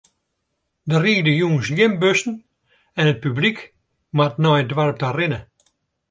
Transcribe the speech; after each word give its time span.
Der 0.89 1.01
ride 1.03 1.31
jûns 1.39 1.65
gjin 1.77 1.93
bussen 2.01 2.33
en 2.99 3.09
it 3.11 3.21
publyk 3.23 3.59
moat 4.15 4.33
nei 4.43 4.57
it 4.61 4.69
doarp 4.71 4.97
ta 4.99 5.09
rinne. 5.11 5.39